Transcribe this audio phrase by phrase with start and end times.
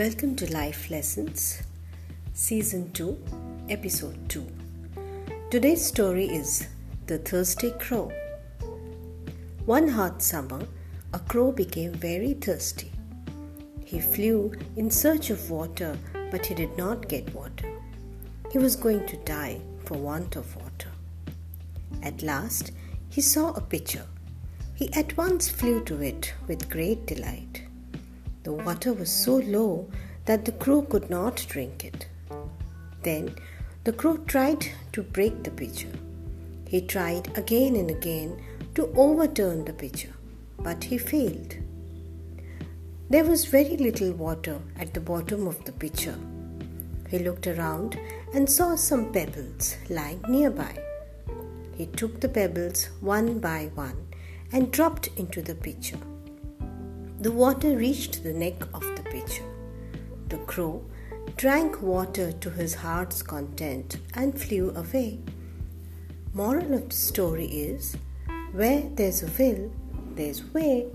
[0.00, 1.62] Welcome to Life Lessons,
[2.32, 3.18] Season 2,
[3.68, 4.46] Episode 2.
[5.50, 6.66] Today's story is
[7.06, 8.10] The Thirsty Crow.
[9.66, 10.62] One hot summer,
[11.12, 12.90] a crow became very thirsty.
[13.84, 15.98] He flew in search of water,
[16.30, 17.70] but he did not get water.
[18.50, 20.92] He was going to die for want of water.
[22.02, 22.72] At last,
[23.10, 24.06] he saw a pitcher.
[24.74, 27.59] He at once flew to it with great delight.
[28.42, 29.90] The water was so low
[30.24, 32.06] that the crow could not drink it.
[33.02, 33.34] Then
[33.84, 35.92] the crow tried to break the pitcher.
[36.66, 38.42] He tried again and again
[38.74, 40.14] to overturn the pitcher,
[40.58, 41.56] but he failed.
[43.10, 46.16] There was very little water at the bottom of the pitcher.
[47.08, 47.98] He looked around
[48.32, 50.78] and saw some pebbles lying nearby.
[51.76, 54.06] He took the pebbles one by one
[54.52, 55.98] and dropped into the pitcher.
[57.20, 59.44] The water reached the neck of the pitcher.
[60.30, 60.82] The crow
[61.36, 65.18] drank water to his heart's content and flew away.
[66.32, 67.94] Moral of the story is
[68.52, 69.70] where there's a will,
[70.14, 70.86] there's a way.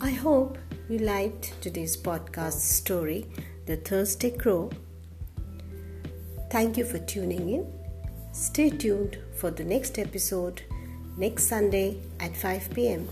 [0.00, 0.56] I hope
[0.88, 3.26] you liked today's podcast story,
[3.66, 4.70] The Thirsty Crow.
[6.50, 7.66] Thank you for tuning in.
[8.32, 10.62] Stay tuned for the next episode
[11.18, 13.08] next Sunday at 5 pm.